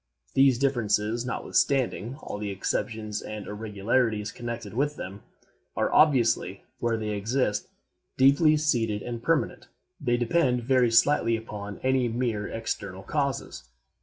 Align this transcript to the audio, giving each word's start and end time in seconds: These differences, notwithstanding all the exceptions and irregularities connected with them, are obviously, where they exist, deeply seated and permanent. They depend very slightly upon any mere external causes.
These 0.33 0.57
differences, 0.57 1.27
notwithstanding 1.27 2.15
all 2.23 2.39
the 2.39 2.49
exceptions 2.49 3.21
and 3.21 3.45
irregularities 3.45 4.31
connected 4.31 4.73
with 4.73 4.95
them, 4.95 5.21
are 5.77 5.93
obviously, 5.93 6.63
where 6.79 6.97
they 6.97 7.09
exist, 7.11 7.67
deeply 8.17 8.57
seated 8.57 9.03
and 9.03 9.21
permanent. 9.21 9.67
They 10.03 10.17
depend 10.17 10.63
very 10.63 10.89
slightly 10.89 11.37
upon 11.37 11.77
any 11.83 12.07
mere 12.07 12.47
external 12.47 13.03
causes. 13.03 13.69